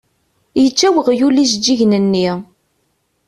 [0.61, 2.29] Yečča weɣyul ijeǧǧigen-nni.